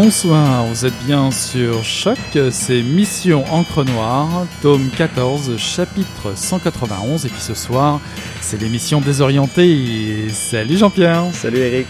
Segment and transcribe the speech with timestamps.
[0.00, 2.18] Bonsoir, vous êtes bien sur Choc,
[2.52, 8.00] c'est Mission Encre Noire, tome 14, chapitre 191, et puis ce soir,
[8.40, 10.28] c'est l'émission Désorientée.
[10.28, 11.88] Salut Jean-Pierre Salut Eric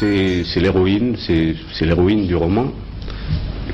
[0.00, 2.72] c'est l'héroïne, c'est l'héroïne du roman,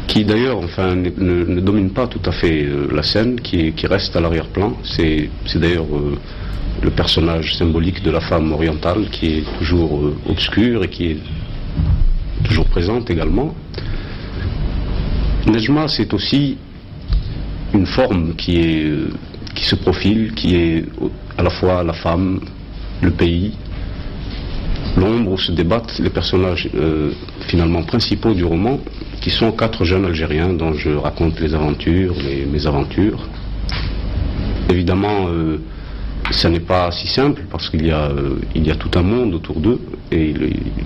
[0.09, 4.17] qui d'ailleurs enfin, ne, ne, domine pas tout à fait euh, la scène, qui, reste
[4.17, 4.77] à l'arrière-plan.
[4.83, 6.17] C'est d'ailleurs euh,
[6.83, 11.19] le personnage symbolique de la femme orientale qui est toujours euh, obscure et qui est
[12.45, 13.55] toujours présente également.
[15.47, 16.59] Nejma, c'est aussi
[17.73, 18.83] une forme qui
[19.57, 20.85] se profile, qui est
[21.39, 22.41] à la fois la femme,
[23.01, 23.53] le pays,
[24.97, 27.13] l'ombre où se débattent les personnages euh,
[27.49, 28.81] finalement principaux du roman,
[29.21, 33.27] qui sont quatre jeunes Algériens dont je raconte les aventures, les mésaventures.
[34.71, 35.59] Évidemment, euh,
[36.31, 39.79] ça n'est pas si simple parce qu'il y, a, euh, tout un monde autour d'eux
[40.11, 40.35] et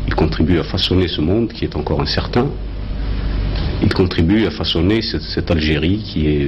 [0.06, 2.46] ils contribuent à façonner ce monde qui est encore incertain.
[3.82, 6.46] Ils contribuent à façonner cette, cette Algérie qui est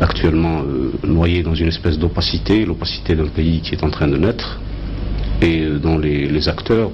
[0.00, 0.62] actuellement
[1.06, 4.58] noyée dans une espèce d'opacité, l'opacité d'un pays qui est en train de naître
[5.42, 6.90] et dont les, les acteurs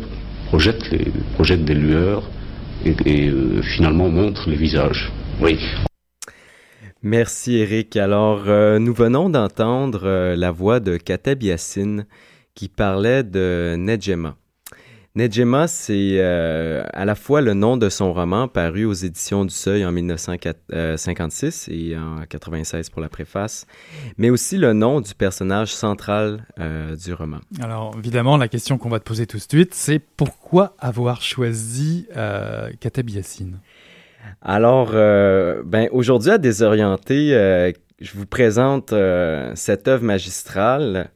[0.47, 2.29] projettent, les, projettent, des lueurs
[2.85, 5.13] et, euh, finalement montrent les visages.
[5.41, 5.59] Oui.
[7.03, 7.97] Merci Eric.
[7.97, 12.07] Alors, euh, nous venons d'entendre euh, la voix de Kateb Yassine
[12.55, 14.37] qui parlait de Nedjema.
[15.17, 19.55] Nedjema, c'est euh, à la fois le nom de son roman paru aux éditions du
[19.55, 23.67] Seuil en 1956 et en 96 pour la préface,
[24.19, 27.39] mais aussi le nom du personnage central euh, du roman.
[27.63, 32.07] Alors, évidemment, la question qu'on va te poser tout de suite, c'est pourquoi avoir choisi
[32.15, 32.71] euh,
[33.09, 33.59] Yassine?
[34.43, 41.11] Alors, euh, ben, aujourd'hui, à Désorienter, euh, je vous présente euh, cette œuvre magistrale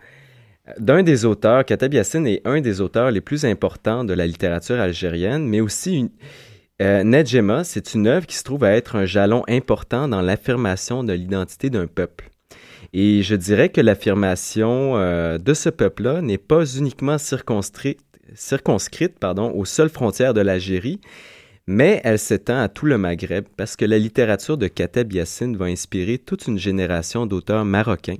[0.78, 4.80] d'un des auteurs, Kateb Yassine est un des auteurs les plus importants de la littérature
[4.80, 6.10] algérienne, mais aussi une,
[6.80, 11.04] euh, Nedjema, c'est une œuvre qui se trouve à être un jalon important dans l'affirmation
[11.04, 12.30] de l'identité d'un peuple.
[12.92, 18.00] Et je dirais que l'affirmation euh, de ce peuple-là n'est pas uniquement circonscrite,
[18.34, 21.00] aux seules frontières de l'Algérie,
[21.66, 25.66] mais elle s'étend à tout le Maghreb parce que la littérature de Kateb Yassine va
[25.66, 28.16] inspirer toute une génération d'auteurs marocains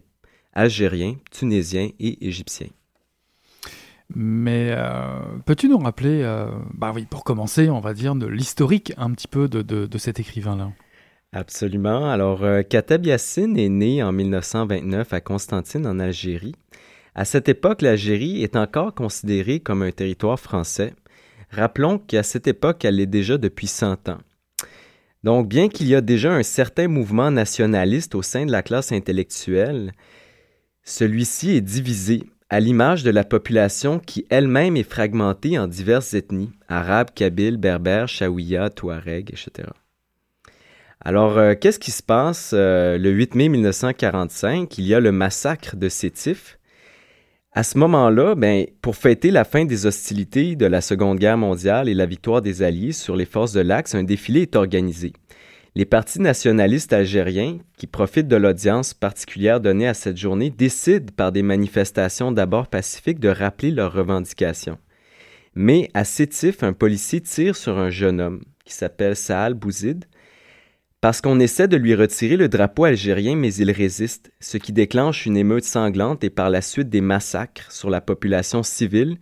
[0.61, 2.69] algériens, tunisiens et égyptiens.
[4.15, 4.75] Mais
[5.47, 6.23] peux-tu nous rappeler,
[6.75, 10.19] bah oui, pour commencer, on va dire, de l'historique un petit peu de, de, cet
[10.19, 10.73] écrivain-là?
[11.33, 12.11] Absolument.
[12.11, 16.57] Alors, Kateb Yassine est né en 1929 à Constantine, en Algérie.
[17.15, 20.95] À cette époque, l'Algérie est encore considérée comme un territoire français.
[21.51, 24.19] Rappelons qu'à cette époque, elle l'est déjà depuis 100 ans.
[25.25, 28.93] Donc, bien qu'il y a déjà un certain mouvement nationaliste au sein de la classe
[28.93, 29.93] intellectuelle,
[30.91, 36.51] celui-ci est divisé, à l'image de la population qui elle-même est fragmentée en diverses ethnies,
[36.69, 39.69] arabes, kabyles, berbères, chaouia, touareg, etc.
[41.01, 44.77] Alors, euh, qu'est-ce qui se passe euh, le 8 mai 1945?
[44.79, 46.59] Il y a le massacre de Sétif,
[47.53, 51.89] à ce moment-là, ben, pour fêter la fin des hostilités de la Seconde Guerre mondiale
[51.89, 55.13] et la victoire des Alliés sur les forces de l'Axe, un défilé est organisé.
[55.77, 61.31] Les partis nationalistes algériens, qui profitent de l'audience particulière donnée à cette journée, décident par
[61.31, 64.79] des manifestations d'abord pacifiques de rappeler leurs revendications.
[65.55, 70.07] Mais à Sétif, un policier tire sur un jeune homme qui s'appelle Saal Bouzid,
[71.01, 75.25] parce qu'on essaie de lui retirer le drapeau algérien, mais il résiste, ce qui déclenche
[75.25, 79.19] une émeute sanglante et par la suite des massacres sur la population civile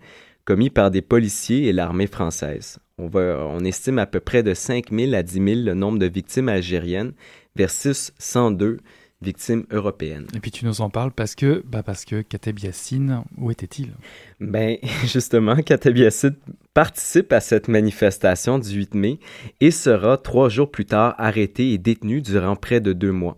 [0.48, 2.78] commis par des policiers et l'armée française.
[2.96, 5.98] On, va, on estime à peu près de 5 000 à 10 000 le nombre
[5.98, 7.12] de victimes algériennes
[7.54, 8.78] versus 102
[9.20, 10.26] victimes européennes.
[10.34, 13.92] Et puis tu nous en parles parce que, bah parce que Kateb Yassine, où était-il?
[14.40, 16.36] Ben justement, Kateb Yassine
[16.72, 19.18] participe à cette manifestation du 8 mai
[19.60, 23.36] et sera trois jours plus tard arrêté et détenu durant près de deux mois.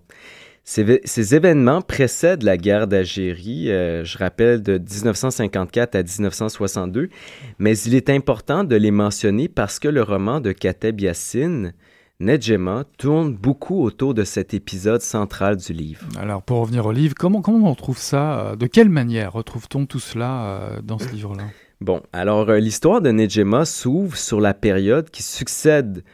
[0.64, 7.08] Ces, événements précèdent la guerre d'Algérie, euh, je rappelle, de 1954 à 1962,
[7.58, 11.72] mais il est important de les mentionner parce que le roman de Kateb Yassine
[12.20, 16.02] Nedjema tourne beaucoup autour de cet épisode central du livre.
[16.18, 19.86] Alors pour revenir au livre, comment, comment on retrouve ça euh, De quelle manière retrouve-t-on
[19.86, 21.44] tout cela euh, dans ce livre-là?
[21.80, 26.04] Bon, alors euh, l'histoire de Nedjema s'ouvre sur la période qui succède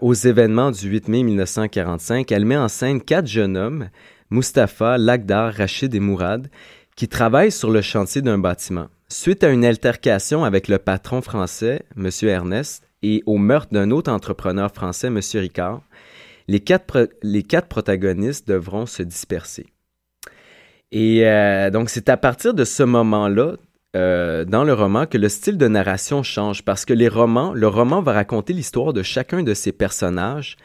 [0.00, 2.30] aux événements du 8 mai 1945.
[2.32, 3.88] Elle met en scène quatre jeunes hommes,
[4.30, 6.48] Mustapha, Lagdar, Rachid et Mourad,
[6.96, 8.88] qui travaillent sur le chantier d'un bâtiment.
[9.08, 12.10] Suite à une altercation avec le patron français, M.
[12.22, 15.20] Ernest, et au meurtre d'un autre entrepreneur français, M.
[15.34, 15.82] Ricard,
[16.48, 19.66] les quatre, les quatre protagonistes devront se disperser.
[20.92, 23.54] Et euh, donc, c'est à partir de ce moment-là,
[23.96, 27.66] euh, dans le roman, que le style de narration change, parce que les romans, le
[27.66, 30.56] roman va raconter l'histoire de chacun de ces personnages,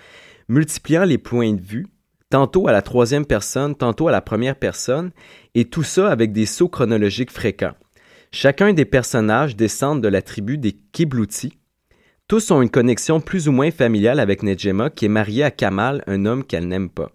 [0.49, 1.87] multipliant les points de vue,
[2.29, 5.11] tantôt à la troisième personne, tantôt à la première personne,
[5.55, 7.73] et tout ça avec des sauts chronologiques fréquents.
[8.31, 11.57] Chacun des personnages descendent de la tribu des Kiblouti,
[12.31, 16.01] tous ont une connexion plus ou moins familiale avec Nejema qui est mariée à Kamal,
[16.07, 17.11] un homme qu'elle n'aime pas.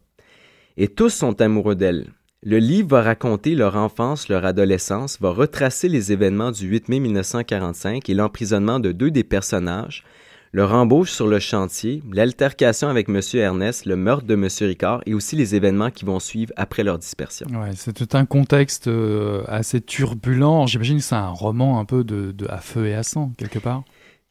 [0.77, 2.13] Et tous sont amoureux d'elle.
[2.43, 7.01] Le livre va raconter leur enfance, leur adolescence, va retracer les événements du 8 mai
[7.01, 10.05] 1945 et l'emprisonnement de deux des personnages,
[10.53, 13.21] leur embauche sur le chantier, l'altercation avec M.
[13.35, 14.49] Ernest, le meurtre de M.
[14.61, 17.47] Ricard et aussi les événements qui vont suivre après leur dispersion.
[17.49, 20.67] Ouais, c'est tout un contexte euh, assez turbulent.
[20.67, 23.59] J'imagine que c'est un roman un peu de, de, à feu et à sang, quelque
[23.59, 23.83] part.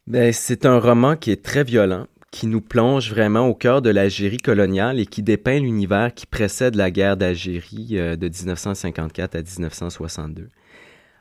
[0.06, 3.90] Ben, c'est un roman qui est très violent, qui nous plonge vraiment au cœur de
[3.90, 9.42] l'Algérie coloniale et qui dépeint l'univers qui précède la guerre d'Algérie euh, de 1954 à
[9.42, 10.48] 1962.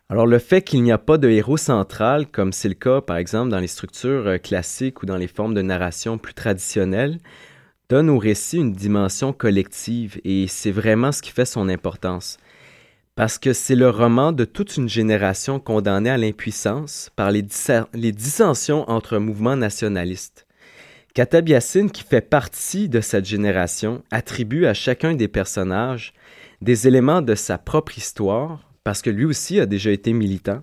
[0.09, 3.17] Alors le fait qu'il n'y a pas de héros central, comme c'est le cas par
[3.17, 7.19] exemple dans les structures euh, classiques ou dans les formes de narration plus traditionnelles,
[7.89, 12.37] donne au récit une dimension collective et c'est vraiment ce qui fait son importance
[13.15, 18.89] parce que c'est le roman de toute une génération condamnée à l'impuissance par les, dissensions
[18.89, 20.44] entre mouvements nationalistes.
[21.15, 26.13] Katab Yassine, qui fait partie de cette génération, attribue à chacun des personnages
[26.61, 30.59] des éléments de sa propre histoire, parce que lui aussi a déjà été militant,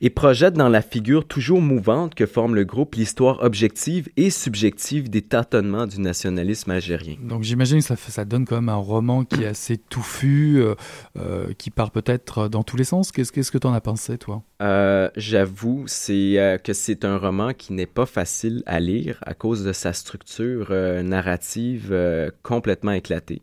[0.00, 5.10] et projette dans la figure toujours mouvante que forme le groupe l'histoire objective et subjective
[5.10, 7.16] des tâtonnements du nationalisme algérien.
[7.22, 10.74] Donc j'imagine que ça, ça donne quand même un roman qui est assez touffu, euh,
[11.18, 13.12] euh, qui part peut-être dans tous les sens.
[13.12, 14.42] Qu'est-ce, qu'est-ce que tu en as pensé, toi?
[14.62, 19.64] Euh, J'avoue c'est, que c'est un roman qui n'est pas facile à lire à cause
[19.64, 20.70] de sa structure
[21.02, 21.94] narrative
[22.42, 23.42] complètement éclatée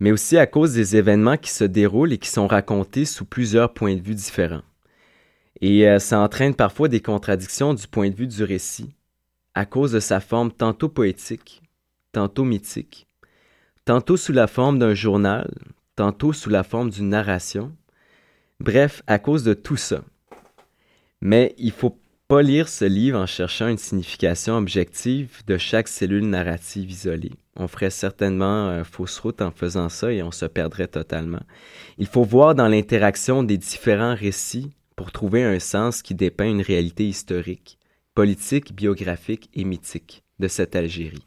[0.00, 3.72] mais aussi à cause des événements qui se déroulent et qui sont racontés sous plusieurs
[3.72, 4.62] points de vue différents.
[5.66, 8.94] Et euh, ça entraîne parfois des contradictions du point de vue du récit,
[9.54, 11.62] à cause de sa forme tantôt poétique,
[12.12, 13.06] tantôt mythique,
[13.86, 15.50] tantôt sous la forme d'un journal,
[15.96, 17.72] tantôt sous la forme d'une narration.
[18.60, 20.04] Bref, à cause de tout ça.
[21.22, 26.28] Mais il faut pas lire ce livre en cherchant une signification objective de chaque cellule
[26.28, 27.32] narrative isolée.
[27.56, 31.42] On ferait certainement euh, fausse route en faisant ça et on se perdrait totalement.
[31.96, 36.62] Il faut voir dans l'interaction des différents récits pour trouver un sens qui dépeint une
[36.62, 37.78] réalité historique,
[38.14, 41.26] politique, biographique et mythique de cette Algérie.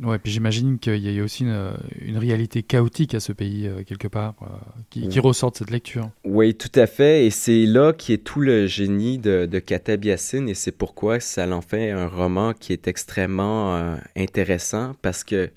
[0.00, 4.08] Ouais, puis j'imagine qu'il y a aussi une, réalité chaotique à ce pays, euh, quelque
[4.08, 4.46] part, euh,
[4.88, 6.08] qui, ressort de cette lecture.
[6.24, 7.26] Oui, tout à fait.
[7.26, 11.20] Et c'est là qui est tout le génie de, de Katab Yassine, et c'est pourquoi
[11.20, 15.50] ça en fait un roman qui est extrêmement euh, intéressant, parce que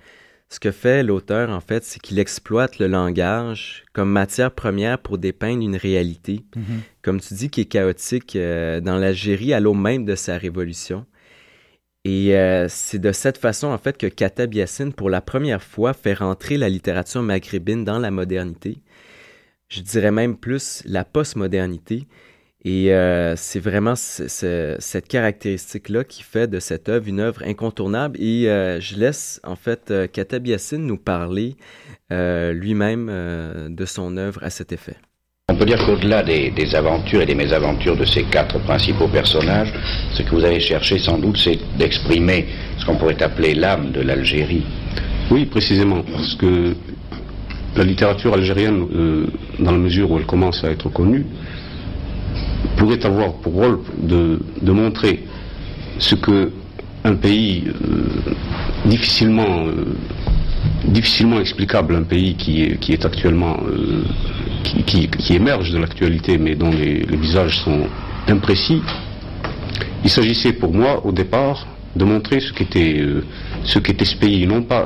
[0.49, 5.17] ce que fait l'auteur, en fait, c'est qu'il exploite le langage comme matière première pour
[5.17, 6.79] dépeindre une réalité, mm-hmm.
[7.01, 11.05] comme tu dis, qui est chaotique dans l'Algérie à l'eau même de sa révolution.
[12.05, 15.93] Et euh, c'est de cette façon, en fait, que Katab Yassine, pour la première fois,
[15.93, 18.77] fait rentrer la littérature maghrébine dans la modernité.
[19.69, 22.05] Je dirais même plus la postmodernité.
[22.67, 28.19] Et euh, c'est vraiment cette caractéristique-là qui fait de cette œuvre une œuvre incontournable.
[28.19, 31.55] Et euh, je laisse, en fait, Katab Yassine nous parler
[32.09, 33.07] lui-même
[33.69, 34.95] de son œuvre à cet effet.
[35.47, 39.71] On peut dire qu'au-delà des, aventures et des mésaventures de ces quatre principaux personnages,
[40.11, 42.47] ce que vous avez cherché sans doute, c'est d'exprimer
[42.79, 44.63] ce qu'on pourrait appeler l'âme de l'Algérie.
[45.29, 46.75] Oui, précisément, parce que
[47.75, 49.27] la littérature algérienne, euh,
[49.59, 51.27] dans la mesure où elle commence à être connue,
[52.75, 54.39] pourrait avoir pour rôle de,
[54.71, 55.23] montrer
[55.99, 56.51] ce que
[57.03, 58.33] un pays euh,
[58.85, 59.95] difficilement euh,
[60.85, 64.03] difficilement explicable, un pays qui est, actuellement, euh,
[64.85, 67.87] qui, émerge de l'actualité, mais dont les, visages sont
[68.27, 68.81] imprécis.
[70.03, 73.03] Il s'agissait pour moi, au départ, de montrer ce qu'était
[73.63, 74.85] ce qu'était ce pays, non pas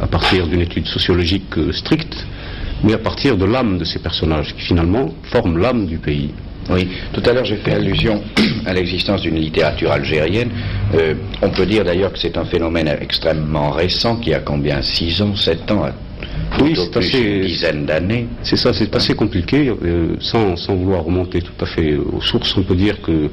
[0.00, 2.26] à partir d'une étude sociologique stricte,
[2.84, 6.30] mais à partir de l'âme de ces personnages, qui finalement forment l'âme du pays.
[6.70, 8.22] Oui, tout à l'heure j'ai fait allusion
[8.66, 10.50] à l'existence d'une littérature algérienne.
[10.94, 14.80] Euh, on peut dire d'ailleurs que c'est un phénomène extrêmement récent qui a combien?
[14.80, 15.86] 6 ans, 7 ans
[16.60, 18.26] oui, c'est assez, une dizaine d'années.
[18.42, 19.68] C'est ça, c'est assez compliqué.
[19.70, 23.30] Euh, sans, sans, vouloir remonter tout à fait aux sources, on peut dire que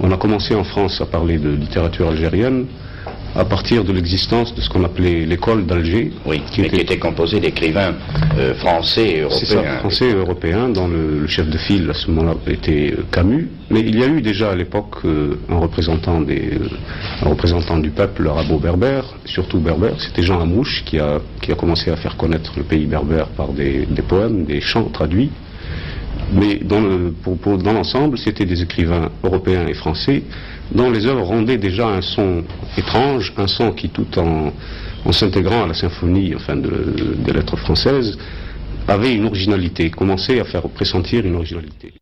[0.00, 2.66] on a commencé en France à parler de littérature algérienne
[3.36, 6.12] à partir de l'existence de ce qu'on appelait l'école d'Alger.
[6.26, 6.76] Oui, qui, était...
[6.76, 7.94] qui était composée d'écrivains
[8.38, 9.38] euh, français et européens.
[9.40, 13.04] C'est ça, français et européens, dont le, chef de file à ce moment-là était euh,
[13.10, 13.48] Camus.
[13.70, 16.58] Mais il y a eu déjà à l'époque euh, un, représentant des,
[17.22, 21.90] un représentant du peuple arabo-berbère, surtout berbère, c'était Jean Amouche qui a, qui a commencé
[21.90, 25.30] à faire connaître le pays berbère par des, des poèmes, des chants traduits.
[26.32, 30.22] Mais dans l'ensemble, c'était des écrivains européens et français
[30.72, 32.44] dont les œuvres rendaient déjà un son
[32.76, 34.52] étrange, un son qui, tout en,
[35.12, 38.16] s'intégrant à la symphonie enfin, des lettres françaises,
[38.86, 41.92] avait une originalité, commençait à faire pressentir une originalité.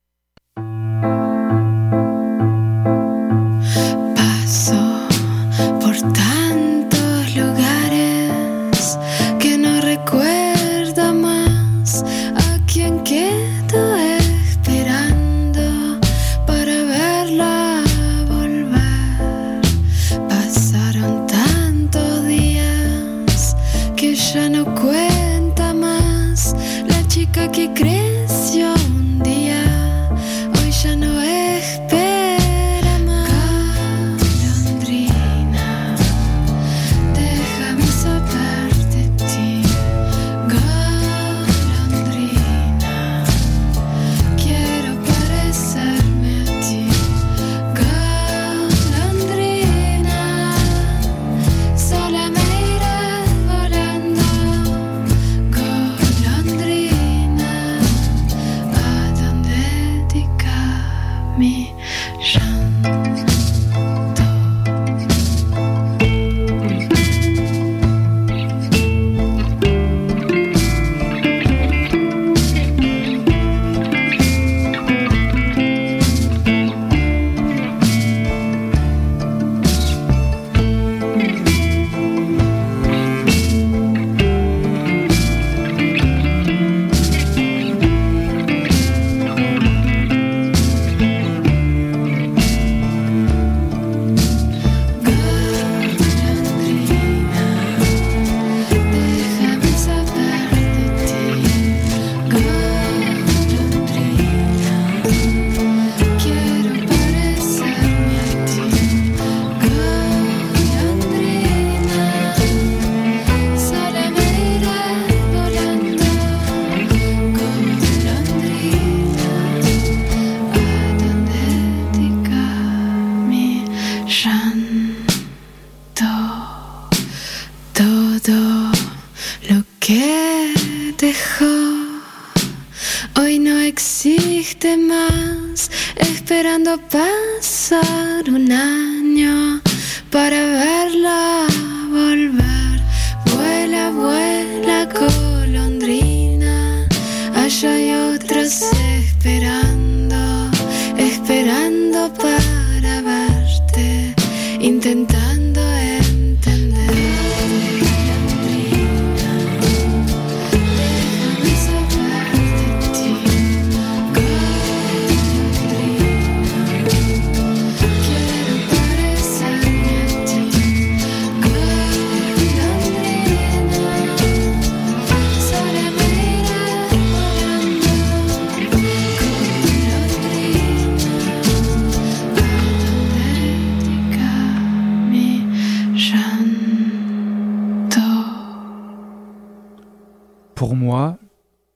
[190.58, 191.18] Pour moi,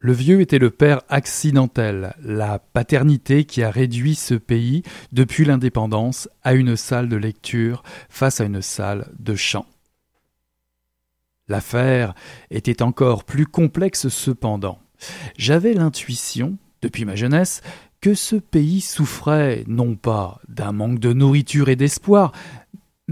[0.01, 6.29] le vieux était le père accidentel, la paternité qui a réduit ce pays, depuis l'indépendance,
[6.43, 9.67] à une salle de lecture face à une salle de chant.
[11.47, 12.13] L'affaire
[12.51, 14.81] était encore plus complexe cependant.
[15.37, 17.63] J'avais l'intuition, depuis ma jeunesse,
[18.01, 22.33] que ce pays souffrait non pas d'un manque de nourriture et d'espoir,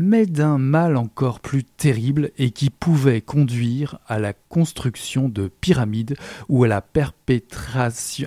[0.00, 6.16] mais d'un mal encore plus terrible et qui pouvait conduire à la construction de pyramides
[6.48, 8.26] ou à la perpétration,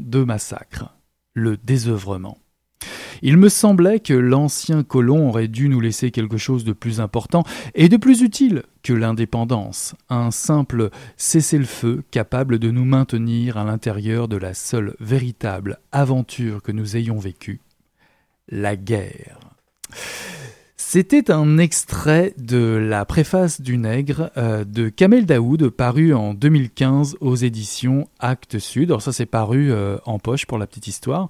[0.00, 0.94] de massacres,
[1.34, 2.38] le désœuvrement.
[3.22, 7.44] Il me semblait que l'ancien colon aurait dû nous laisser quelque chose de plus important
[7.74, 14.28] et de plus utile que l'indépendance, un simple cessez-le-feu capable de nous maintenir à l'intérieur
[14.28, 17.60] de la seule véritable aventure que nous ayons vécue,
[18.48, 19.38] la guerre.
[20.82, 27.16] C'était un extrait de la préface du Nègre euh, de Kamel Daoud, paru en 2015
[27.20, 28.90] aux éditions Actes Sud.
[28.90, 31.28] Alors ça, c'est paru euh, en poche pour la petite histoire.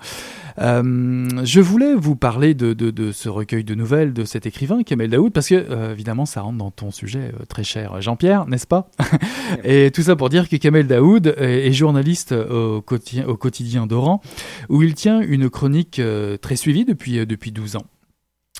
[0.61, 4.83] Euh, je voulais vous parler de, de- de ce recueil de nouvelles de cet écrivain,
[4.83, 8.88] Kamel Daoud, parce que évidemment, ça rentre dans ton sujet très cher, Jean-Pierre, n'est-ce pas?
[9.64, 13.87] Et tout ça pour dire que Kamel Daoud est, est journaliste au quotidien, au quotidien
[13.87, 14.23] d'Oran,
[14.70, 16.01] où il tient une chronique
[16.40, 17.85] très suivie depuis, depuis 12 ans.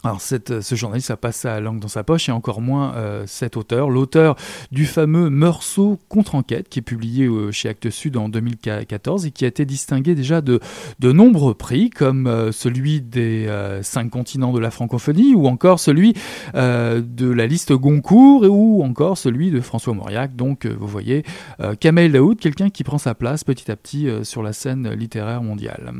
[0.03, 3.25] Alors cette, ce journaliste a pas sa langue dans sa poche et encore moins euh,
[3.27, 4.35] cet auteur, l'auteur
[4.73, 9.45] du fameux Meursault contre-enquête qui est publié euh, chez Actes Sud en 2014 et qui
[9.45, 10.59] a été distingué déjà de,
[11.01, 15.79] de nombreux prix comme euh, celui des euh, cinq continents de la francophonie ou encore
[15.79, 16.15] celui
[16.55, 20.35] euh, de la liste Goncourt ou encore celui de François Mauriac.
[20.35, 21.25] Donc euh, vous voyez,
[21.61, 24.91] euh, Kamel Daoud, quelqu'un qui prend sa place petit à petit euh, sur la scène
[24.93, 25.93] littéraire mondiale.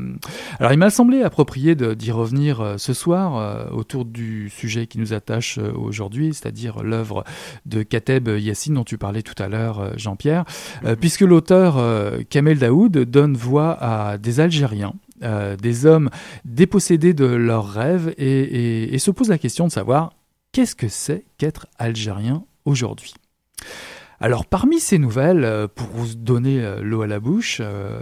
[0.59, 4.99] Alors il m'a semblé approprié d'y revenir euh, ce soir euh, autour du sujet qui
[4.99, 7.25] nous attache euh, aujourd'hui, c'est-à-dire l'œuvre
[7.65, 10.45] de Kateb Yassine dont tu parlais tout à l'heure, euh, Jean-Pierre,
[10.85, 11.77] euh, puisque l'auteur
[12.29, 14.93] Kamel Daoud donne voix à des Algériens.
[15.23, 16.09] euh, des hommes
[16.45, 20.13] dépossédés de leurs rêves et, et- et se pose la question de savoir
[20.51, 23.13] qu'est-ce que c'est qu'être algérien aujourd'hui?
[24.23, 27.99] Alors parmi ces nouvelles, euh, pour vous donner euh, l'eau à la bouche, euh,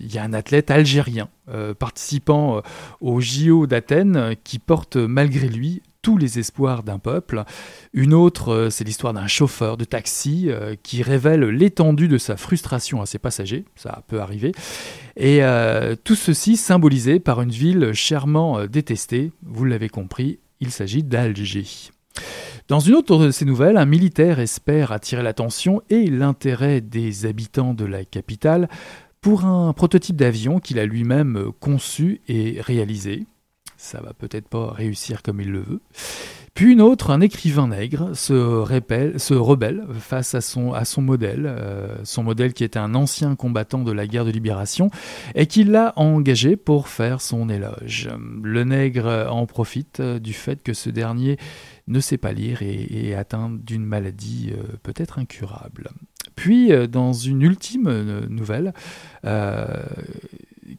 [0.00, 1.28] il y a un athlète algérien
[1.78, 2.60] participant
[3.00, 7.44] au JO d'Athènes qui porte malgré lui tous les espoirs d'un peuple.
[7.92, 10.50] Une autre, c'est l'histoire d'un chauffeur de taxi
[10.82, 14.50] qui révèle l'étendue de sa frustration à ses passagers, ça peut arriver,
[15.16, 15.40] et
[16.02, 21.92] tout ceci symbolisé par une ville chèrement détestée, vous l'avez compris, il s'agit d'Alger.
[22.68, 27.74] Dans une autre de ces nouvelles, un militaire espère attirer l'attention et l'intérêt des habitants
[27.74, 28.68] de la capitale
[29.20, 33.24] pour un prototype d'avion qu'il a lui-même conçu et réalisé.
[33.76, 35.80] Ça va peut-être pas réussir comme il le veut.
[36.56, 42.54] Puis une autre, un écrivain nègre, se, rebelle face à son, modèle, euh, son modèle
[42.54, 44.90] qui était un ancien combattant de la guerre de libération,
[45.34, 48.08] et qui l'a engagé pour faire son éloge.
[48.42, 51.36] Le nègre en profite euh, du fait que ce dernier
[51.88, 55.90] ne sait pas lire et, est atteint d'une maladie euh, peut-être incurable.
[56.36, 58.74] Puis, dans une ultime nouvelle,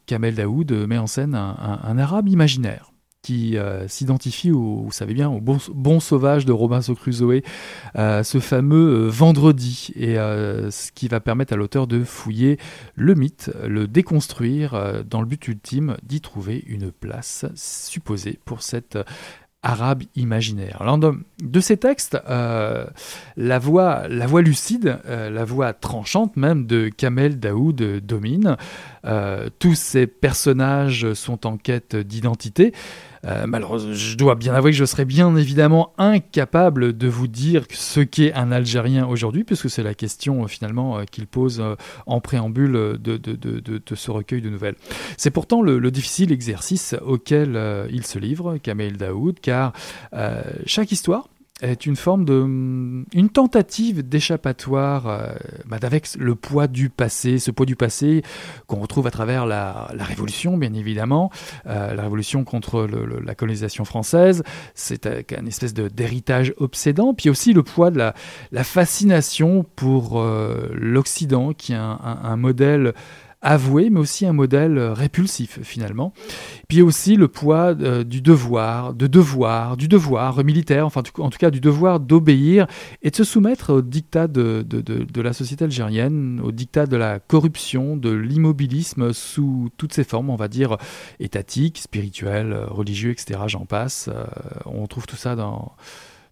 [0.06, 2.92] Kamel Daoud met en scène un arabe imaginaire
[3.28, 7.42] qui euh, s'identifie, vous savez bien, au bon, sauvage de Robinson Crusoe,
[7.96, 12.56] euh, ce fameux euh, vendredi, et ce qui va permettre à l'auteur de fouiller
[12.94, 18.96] le mythe, le déconstruire, dans le but ultime d'y trouver une place supposée pour cette
[19.62, 20.78] arabe imaginaire.
[20.80, 27.38] Alors, de, ces textes, la, voix, la voix lucide, la voix tranchante même de Kamel
[27.38, 28.56] Daoud domine.
[29.58, 32.72] Tous ces personnages sont en quête d'identité.
[33.24, 37.64] Euh, malheureusement, je dois bien avouer que je serais bien évidemment incapable de vous dire
[37.70, 41.62] ce qu'est un Algérien aujourd'hui, puisque c'est la question euh, finalement euh, qu'il pose
[42.06, 44.76] en préambule de, de- de- ce recueil de nouvelles.
[45.16, 47.58] C'est pourtant le, le difficile exercice auquel
[47.90, 49.72] il se livre, Kamel Daoud, car
[50.66, 51.28] chaque histoire
[51.60, 55.32] est une forme de une tentative d'échappatoire euh,
[55.66, 58.22] bah, avec le poids du passé, ce poids du passé
[58.66, 61.30] qu'on retrouve à travers la, la Révolution, bien évidemment,
[61.66, 64.42] euh, la Révolution contre le- le- la colonisation française,
[64.74, 68.14] c'est un espèce d'héritage obsédant, puis aussi le poids de la,
[68.52, 72.94] la fascination pour euh, l'Occident, qui est un, un- un modèle
[73.40, 76.12] avoué, mais aussi un modèle euh, répulsif finalement.
[76.68, 81.38] Puis aussi le poids euh, du devoir, de devoir, du devoir militaire, enfin en tout
[81.38, 82.66] cas du devoir d'obéir
[83.02, 86.96] et de se soumettre au dictat de, de- de- la société algérienne, au dictat de
[86.96, 90.76] la corruption, de l'immobilisme sous toutes ses formes, on va dire
[91.20, 93.40] étatiques, spirituelles, euh, religieux, etc.
[93.46, 94.08] J'en passe.
[94.12, 94.24] Euh,
[94.66, 95.72] on trouve tout ça dans,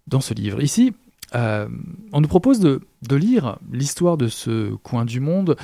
[0.07, 0.61] dans ce livre.
[0.61, 0.93] Ici,
[1.35, 1.67] euh,
[2.13, 5.55] on nous propose de, de lire l'histoire de ce coin du monde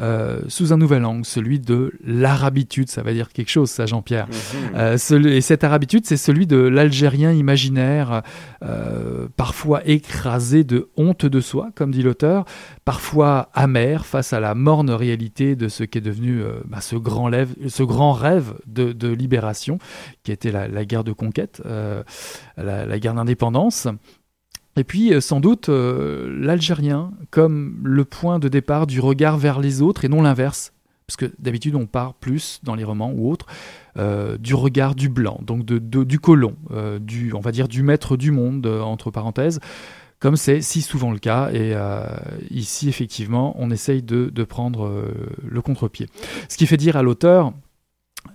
[0.00, 2.88] euh, sous un nouvel angle, celui de l'arabitude.
[2.90, 4.26] Ça va dire quelque chose, ça, Jean-Pierre.
[4.74, 8.22] Euh, celui- et cette arabitude, c'est celui de l'Algérien imaginaire,
[8.62, 12.44] euh, parfois écrasé de honte de soi, comme dit l'auteur,
[12.84, 17.28] parfois amer face à la morne réalité de ce qu'est devenu euh, bah, ce, grand
[17.28, 19.78] lève- ce grand rêve de, de libération,
[20.24, 22.02] qui était la, la guerre de conquête, euh,
[22.56, 23.86] la, la guerre d'indépendance.
[24.76, 29.60] Et puis, euh, sans doute, euh, l'Algérien comme le point de départ du regard vers
[29.60, 30.72] les autres et non l'inverse.
[31.06, 33.46] Parce que d'habitude, on part plus dans les romans ou autres
[33.98, 36.56] euh, du regard du blanc, donc de, du colon,
[37.00, 39.60] du, on va dire du maître du monde, entre parenthèses,
[40.20, 41.50] comme c'est si souvent le cas.
[41.52, 41.74] Et
[42.50, 45.12] ici, effectivement, on essaye de, de prendre
[45.44, 46.08] le contre-pied.
[46.48, 47.52] Ce qui fait dire à l'auteur,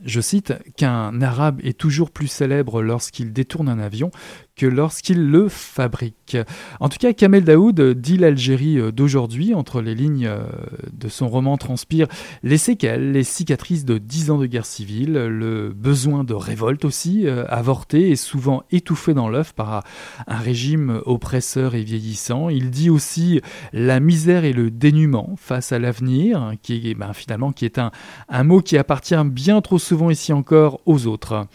[0.04, 4.12] je cite, qu'un arabe est toujours plus célèbre lorsqu'il détourne un avion
[4.58, 6.36] que lorsqu'il le fabrique.
[6.80, 10.44] En tout cas, Kamel Daoud dit l'Algérie euh, d'aujourd'hui, entre les lignes euh,
[10.92, 12.08] de son roman transpire
[12.42, 17.28] les séquelles, les cicatrices de dix ans de guerre civile, le besoin de révolte aussi,
[17.28, 19.84] euh, avorté et souvent étouffé dans l'œuf par
[20.26, 22.50] un régime oppresseur et vieillissant.
[22.50, 23.42] Il dit aussi
[23.74, 27.92] la misère et le dénuement face à l'avenir, qui est ben, finalement qui est un,
[28.44, 31.46] mot qui appartient bien trop souvent ici encore aux autres.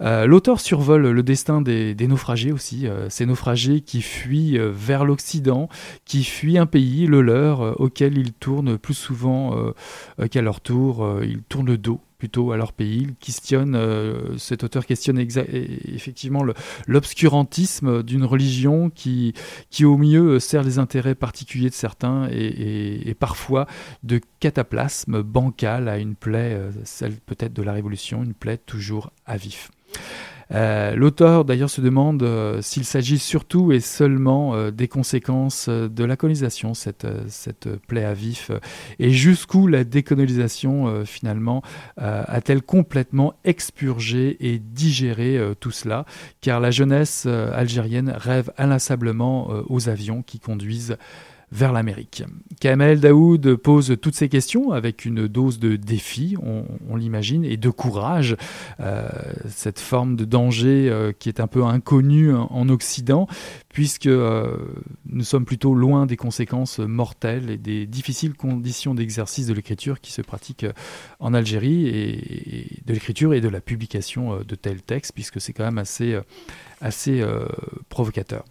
[0.00, 5.04] L'auteur survole le destin des, des naufragés aussi, euh, ces naufragés qui fuient euh, vers
[5.04, 5.68] l'Occident,
[6.04, 9.56] qui fuient un pays, le leur, euh, auquel ils tournent plus souvent
[10.30, 13.02] qu'à leur tour, ils tournent le dos plutôt à leur pays.
[13.08, 13.78] Il questionne,
[14.38, 16.44] cet auteur questionne effectivement
[16.86, 19.32] l'obscurantisme d'une religion qui,
[19.70, 23.66] qui au mieux sert les intérêts particuliers de certains et, et- parfois
[24.02, 29.36] de cataplasme bancal à une plaie, celle peut-être de la Révolution, une plaie toujours à
[29.36, 29.70] vif.
[30.52, 36.04] Euh, L'auteur d'ailleurs se demande euh, s'il s'agit surtout et seulement euh, des conséquences de
[36.04, 38.50] la colonisation, cette, cette plaie à vif,
[38.98, 41.62] et jusqu'où la décolonisation finalement
[41.96, 46.04] a-t-elle complètement expurgé et digéré tout cela,
[46.40, 50.96] car la jeunesse algérienne rêve inlassablement aux avions qui conduisent
[51.52, 52.22] vers l'Amérique.
[52.60, 57.70] Kamel Daoud pose toutes ces questions avec une dose de défi, on, l'imagine, et de
[57.70, 58.36] courage,
[58.80, 59.08] euh,
[59.48, 63.26] cette forme de danger euh, qui est un peu inconnue en, en Occident,
[63.68, 64.56] puisque euh,
[65.06, 70.12] nous sommes plutôt loin des conséquences mortelles et des difficiles conditions d'exercice de l'écriture qui
[70.12, 70.66] se pratiquent
[71.18, 75.64] en Algérie, et, de l'écriture et de la publication de tels textes, puisque c'est quand
[75.64, 76.20] même assez,
[77.88, 78.44] provocateur.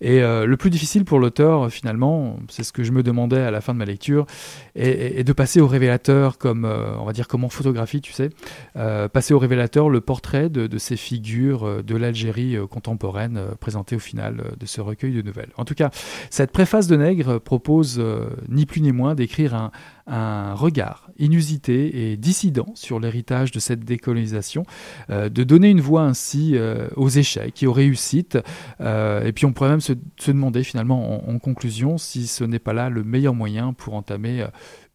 [0.00, 3.50] Et euh, le plus difficile pour l'auteur, finalement, c'est ce que je me demandais à
[3.50, 4.26] la fin de ma lecture,
[4.74, 8.30] est, de passer au révélateur, comme euh, on va dire comme en photographie, tu sais,
[8.76, 14.54] euh, passer au révélateur le portrait de, ces figures de l'Algérie contemporaine présentées au final
[14.58, 15.50] de ce recueil de nouvelles.
[15.56, 15.90] En tout cas,
[16.30, 18.02] cette préface de Nègre propose
[18.48, 19.70] ni plus ni moins d'écrire un,
[20.06, 24.64] un regard inusité et dissident sur l'héritage de cette décolonisation,
[25.10, 28.38] euh, de donner une voix ainsi euh, aux échecs et aux réussites.
[28.80, 29.92] Euh, et puis on pourrait même se,
[30.26, 34.44] demander finalement en, conclusion si ce n'est pas là le meilleur moyen pour entamer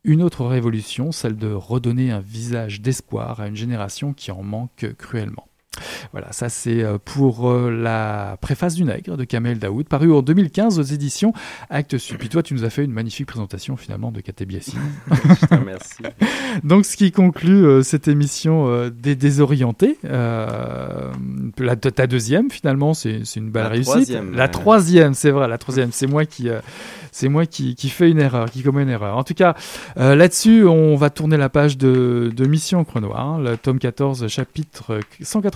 [0.03, 4.93] une autre révolution, celle de redonner un visage d'espoir à une génération qui en manque
[4.97, 5.47] cruellement.
[6.11, 10.21] Voilà, ça c'est euh, pour euh, la préface du Nègre de Kamel Daoud, paru en
[10.21, 11.33] 2015 aux éditions
[11.69, 12.17] Actes Sud.
[12.17, 14.75] Puis toi, tu nous as fait une magnifique présentation finalement de te remercie.
[16.63, 19.97] Donc, ce qui conclut euh, cette émission euh, des désorientés.
[20.05, 21.11] Euh,
[21.57, 23.93] la, ta deuxième, finalement, c'est une belle La réussite.
[23.93, 25.91] troisième, la troisième, c'est vrai, la troisième.
[25.91, 26.49] C'est moi qui,
[27.11, 29.17] c'est moi qui, qui fais une erreur, qui commet une erreur.
[29.17, 29.55] En tout cas,
[29.95, 34.27] là-dessus, on va tourner la page de, de Mission Encre Noire, hein, le tome 14,
[34.27, 34.99] chapitre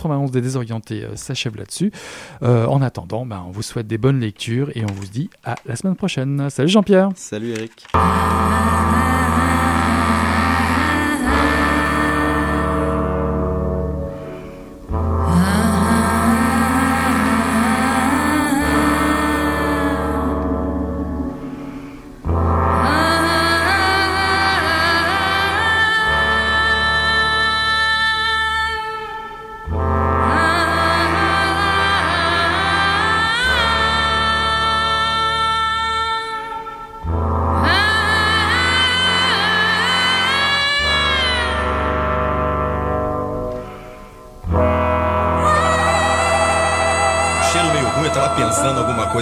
[0.09, 1.91] 191 des désorientés euh, s'achève là-dessus.
[2.41, 5.55] Euh, en attendant, ben, on vous souhaite des bonnes lectures et on vous dit à
[5.65, 6.49] la semaine prochaine.
[6.49, 7.09] Salut Jean-Pierre.
[7.15, 7.87] Salut Eric.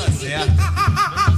[0.00, 1.29] Tá certo.